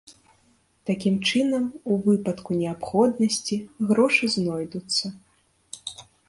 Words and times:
Такім 0.89 1.15
чынам, 1.29 1.67
у 1.91 1.97
выпадку 2.05 2.57
неабходнасці, 2.61 3.55
грошы 3.91 4.31
знойдуцца. 4.37 5.05